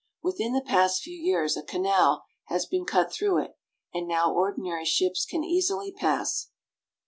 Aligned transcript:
Within 0.23 0.53
the 0.53 0.63
past 0.65 1.03
few 1.03 1.13
years 1.15 1.55
a 1.55 1.61
canal 1.61 2.25
has 2.45 2.65
been 2.65 2.85
cut 2.85 3.13
through 3.13 3.37
it, 3.37 3.55
and 3.93 4.07
now 4.07 4.33
ordinary 4.33 4.83
ships 4.83 5.25
can 5.29 5.43
easily 5.43 5.91
pass. 5.91 6.49